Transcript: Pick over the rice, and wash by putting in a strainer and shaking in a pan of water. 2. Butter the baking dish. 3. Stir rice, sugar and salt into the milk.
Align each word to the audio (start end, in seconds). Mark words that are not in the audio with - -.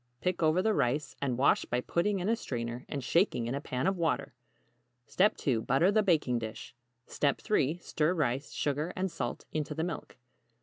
Pick 0.19 0.41
over 0.41 0.63
the 0.63 0.73
rice, 0.73 1.15
and 1.21 1.37
wash 1.37 1.63
by 1.65 1.79
putting 1.79 2.17
in 2.19 2.27
a 2.27 2.35
strainer 2.35 2.85
and 2.89 3.03
shaking 3.03 3.45
in 3.45 3.53
a 3.53 3.61
pan 3.61 3.85
of 3.85 3.97
water. 3.97 4.33
2. 5.07 5.61
Butter 5.61 5.91
the 5.91 6.01
baking 6.01 6.39
dish. 6.39 6.73
3. 7.07 7.77
Stir 7.77 8.15
rice, 8.15 8.51
sugar 8.51 8.91
and 8.95 9.11
salt 9.11 9.45
into 9.51 9.75
the 9.75 9.83
milk. 9.83 10.17